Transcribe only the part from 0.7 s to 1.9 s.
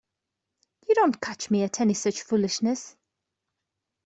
You don't catch me at